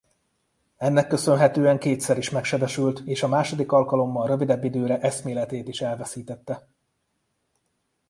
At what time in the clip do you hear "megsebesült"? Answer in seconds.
2.29-2.99